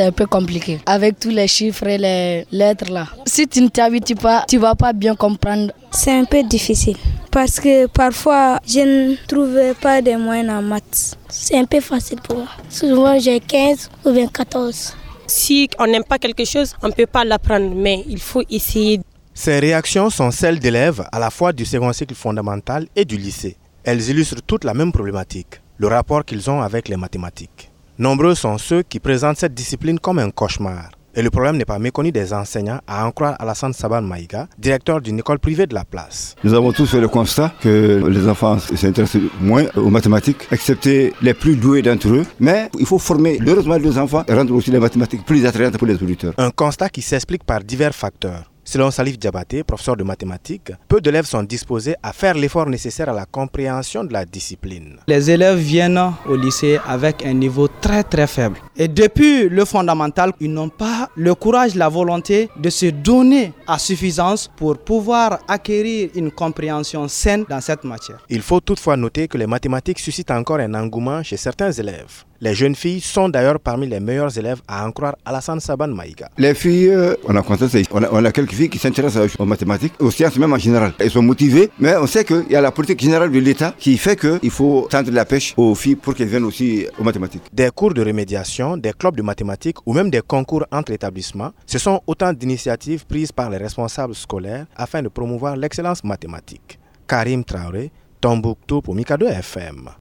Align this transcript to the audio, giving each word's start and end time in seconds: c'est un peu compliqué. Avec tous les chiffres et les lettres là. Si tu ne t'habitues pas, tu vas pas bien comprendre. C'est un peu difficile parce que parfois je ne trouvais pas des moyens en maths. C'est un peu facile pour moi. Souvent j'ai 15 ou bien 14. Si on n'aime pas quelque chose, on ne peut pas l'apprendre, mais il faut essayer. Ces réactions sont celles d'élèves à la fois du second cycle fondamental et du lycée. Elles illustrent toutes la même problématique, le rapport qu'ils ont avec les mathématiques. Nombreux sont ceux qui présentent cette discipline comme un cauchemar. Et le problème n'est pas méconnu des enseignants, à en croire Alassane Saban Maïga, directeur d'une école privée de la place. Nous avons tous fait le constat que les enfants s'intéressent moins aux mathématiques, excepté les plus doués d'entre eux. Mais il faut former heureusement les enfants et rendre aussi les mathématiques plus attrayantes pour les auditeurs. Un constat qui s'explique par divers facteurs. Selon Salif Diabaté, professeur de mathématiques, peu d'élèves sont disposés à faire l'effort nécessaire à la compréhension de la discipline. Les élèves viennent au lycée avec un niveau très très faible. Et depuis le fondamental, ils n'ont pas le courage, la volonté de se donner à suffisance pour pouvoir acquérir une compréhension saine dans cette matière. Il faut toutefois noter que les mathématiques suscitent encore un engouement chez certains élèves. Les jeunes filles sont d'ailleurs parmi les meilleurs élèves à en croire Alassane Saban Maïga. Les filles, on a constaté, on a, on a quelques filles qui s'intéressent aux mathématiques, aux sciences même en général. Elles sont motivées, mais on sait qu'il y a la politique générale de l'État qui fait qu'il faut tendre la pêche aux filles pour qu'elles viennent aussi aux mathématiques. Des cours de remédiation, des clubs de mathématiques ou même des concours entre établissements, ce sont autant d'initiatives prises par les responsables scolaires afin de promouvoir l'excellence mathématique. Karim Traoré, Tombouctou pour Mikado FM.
c'est 0.00 0.06
un 0.06 0.12
peu 0.12 0.26
compliqué. 0.26 0.80
Avec 0.86 1.18
tous 1.18 1.28
les 1.28 1.46
chiffres 1.46 1.86
et 1.86 1.98
les 1.98 2.46
lettres 2.50 2.90
là. 2.90 3.06
Si 3.26 3.46
tu 3.46 3.60
ne 3.60 3.68
t'habitues 3.68 4.14
pas, 4.14 4.46
tu 4.48 4.56
vas 4.56 4.74
pas 4.74 4.94
bien 4.94 5.14
comprendre. 5.14 5.72
C'est 5.90 6.12
un 6.18 6.24
peu 6.24 6.42
difficile 6.42 6.96
parce 7.30 7.60
que 7.60 7.86
parfois 7.86 8.58
je 8.66 8.80
ne 8.80 9.16
trouvais 9.26 9.74
pas 9.74 10.00
des 10.00 10.16
moyens 10.16 10.48
en 10.48 10.62
maths. 10.62 11.18
C'est 11.28 11.58
un 11.58 11.66
peu 11.66 11.80
facile 11.80 12.18
pour 12.22 12.38
moi. 12.38 12.46
Souvent 12.70 13.18
j'ai 13.18 13.40
15 13.40 13.90
ou 14.06 14.12
bien 14.12 14.26
14. 14.26 14.96
Si 15.26 15.68
on 15.78 15.86
n'aime 15.86 16.04
pas 16.04 16.18
quelque 16.18 16.46
chose, 16.46 16.74
on 16.82 16.88
ne 16.88 16.92
peut 16.92 17.06
pas 17.06 17.26
l'apprendre, 17.26 17.74
mais 17.76 18.02
il 18.08 18.20
faut 18.20 18.42
essayer. 18.48 19.00
Ces 19.34 19.58
réactions 19.58 20.08
sont 20.08 20.30
celles 20.30 20.60
d'élèves 20.60 21.04
à 21.12 21.18
la 21.18 21.28
fois 21.28 21.52
du 21.52 21.66
second 21.66 21.92
cycle 21.92 22.14
fondamental 22.14 22.86
et 22.96 23.04
du 23.04 23.18
lycée. 23.18 23.56
Elles 23.84 24.08
illustrent 24.08 24.40
toutes 24.46 24.64
la 24.64 24.72
même 24.72 24.92
problématique, 24.92 25.60
le 25.76 25.88
rapport 25.88 26.24
qu'ils 26.24 26.48
ont 26.48 26.62
avec 26.62 26.88
les 26.88 26.96
mathématiques. 26.96 27.69
Nombreux 28.00 28.34
sont 28.34 28.56
ceux 28.56 28.82
qui 28.82 28.98
présentent 28.98 29.36
cette 29.36 29.52
discipline 29.52 29.98
comme 29.98 30.20
un 30.20 30.30
cauchemar. 30.30 30.88
Et 31.14 31.20
le 31.20 31.28
problème 31.28 31.58
n'est 31.58 31.66
pas 31.66 31.78
méconnu 31.78 32.10
des 32.10 32.32
enseignants, 32.32 32.80
à 32.86 33.04
en 33.04 33.10
croire 33.10 33.36
Alassane 33.38 33.74
Saban 33.74 34.00
Maïga, 34.00 34.48
directeur 34.58 35.02
d'une 35.02 35.18
école 35.18 35.38
privée 35.38 35.66
de 35.66 35.74
la 35.74 35.84
place. 35.84 36.34
Nous 36.42 36.54
avons 36.54 36.72
tous 36.72 36.86
fait 36.86 37.00
le 37.00 37.08
constat 37.08 37.52
que 37.60 38.02
les 38.08 38.26
enfants 38.26 38.58
s'intéressent 38.58 39.20
moins 39.38 39.66
aux 39.76 39.90
mathématiques, 39.90 40.48
excepté 40.50 41.12
les 41.20 41.34
plus 41.34 41.56
doués 41.56 41.82
d'entre 41.82 42.08
eux. 42.08 42.24
Mais 42.38 42.70
il 42.78 42.86
faut 42.86 42.98
former 42.98 43.38
heureusement 43.46 43.76
les 43.76 43.98
enfants 43.98 44.24
et 44.26 44.32
rendre 44.32 44.54
aussi 44.54 44.70
les 44.70 44.80
mathématiques 44.80 45.26
plus 45.26 45.44
attrayantes 45.44 45.76
pour 45.76 45.86
les 45.86 46.02
auditeurs. 46.02 46.32
Un 46.38 46.50
constat 46.50 46.88
qui 46.88 47.02
s'explique 47.02 47.44
par 47.44 47.60
divers 47.62 47.94
facteurs. 47.94 48.49
Selon 48.72 48.92
Salif 48.92 49.18
Diabaté, 49.18 49.64
professeur 49.64 49.96
de 49.96 50.04
mathématiques, 50.04 50.70
peu 50.86 51.00
d'élèves 51.00 51.26
sont 51.26 51.42
disposés 51.42 51.96
à 52.04 52.12
faire 52.12 52.34
l'effort 52.34 52.66
nécessaire 52.66 53.08
à 53.08 53.12
la 53.12 53.26
compréhension 53.26 54.04
de 54.04 54.12
la 54.12 54.24
discipline. 54.24 55.00
Les 55.08 55.28
élèves 55.28 55.58
viennent 55.58 56.12
au 56.28 56.36
lycée 56.36 56.78
avec 56.86 57.26
un 57.26 57.32
niveau 57.32 57.66
très 57.66 58.04
très 58.04 58.28
faible. 58.28 58.58
Et 58.76 58.86
depuis 58.86 59.48
le 59.48 59.64
fondamental, 59.64 60.30
ils 60.38 60.52
n'ont 60.52 60.68
pas 60.68 61.10
le 61.16 61.34
courage, 61.34 61.74
la 61.74 61.88
volonté 61.88 62.48
de 62.56 62.70
se 62.70 62.86
donner 62.86 63.52
à 63.66 63.76
suffisance 63.76 64.48
pour 64.54 64.78
pouvoir 64.78 65.40
acquérir 65.48 66.10
une 66.14 66.30
compréhension 66.30 67.08
saine 67.08 67.44
dans 67.50 67.60
cette 67.60 67.82
matière. 67.82 68.24
Il 68.28 68.40
faut 68.40 68.60
toutefois 68.60 68.96
noter 68.96 69.26
que 69.26 69.36
les 69.36 69.48
mathématiques 69.48 69.98
suscitent 69.98 70.30
encore 70.30 70.60
un 70.60 70.74
engouement 70.74 71.24
chez 71.24 71.36
certains 71.36 71.72
élèves. 71.72 72.24
Les 72.42 72.54
jeunes 72.54 72.74
filles 72.74 73.02
sont 73.02 73.28
d'ailleurs 73.28 73.60
parmi 73.60 73.86
les 73.86 74.00
meilleurs 74.00 74.38
élèves 74.38 74.62
à 74.66 74.86
en 74.86 74.92
croire 74.92 75.14
Alassane 75.26 75.60
Saban 75.60 75.88
Maïga. 75.88 76.30
Les 76.38 76.54
filles, 76.54 76.90
on 77.28 77.36
a 77.36 77.42
constaté, 77.42 77.82
on 77.90 78.02
a, 78.02 78.08
on 78.10 78.24
a 78.24 78.32
quelques 78.32 78.54
filles 78.54 78.70
qui 78.70 78.78
s'intéressent 78.78 79.36
aux 79.38 79.44
mathématiques, 79.44 79.92
aux 79.98 80.10
sciences 80.10 80.38
même 80.38 80.54
en 80.54 80.56
général. 80.58 80.94
Elles 80.98 81.10
sont 81.10 81.20
motivées, 81.20 81.68
mais 81.78 81.94
on 81.98 82.06
sait 82.06 82.24
qu'il 82.24 82.46
y 82.48 82.56
a 82.56 82.62
la 82.62 82.70
politique 82.70 82.98
générale 82.98 83.30
de 83.30 83.38
l'État 83.38 83.74
qui 83.78 83.98
fait 83.98 84.16
qu'il 84.16 84.50
faut 84.50 84.88
tendre 84.90 85.10
la 85.10 85.26
pêche 85.26 85.52
aux 85.58 85.74
filles 85.74 85.96
pour 85.96 86.14
qu'elles 86.14 86.28
viennent 86.28 86.44
aussi 86.44 86.86
aux 86.98 87.04
mathématiques. 87.04 87.42
Des 87.52 87.68
cours 87.68 87.92
de 87.92 88.02
remédiation, 88.02 88.78
des 88.78 88.94
clubs 88.94 89.16
de 89.16 89.22
mathématiques 89.22 89.76
ou 89.84 89.92
même 89.92 90.08
des 90.08 90.22
concours 90.22 90.64
entre 90.72 90.92
établissements, 90.92 91.52
ce 91.66 91.78
sont 91.78 92.00
autant 92.06 92.32
d'initiatives 92.32 93.04
prises 93.04 93.32
par 93.32 93.50
les 93.50 93.58
responsables 93.58 94.14
scolaires 94.14 94.64
afin 94.76 95.02
de 95.02 95.08
promouvoir 95.08 95.56
l'excellence 95.56 96.02
mathématique. 96.04 96.78
Karim 97.06 97.44
Traoré, 97.44 97.90
Tombouctou 98.18 98.80
pour 98.80 98.94
Mikado 98.94 99.26
FM. 99.26 99.90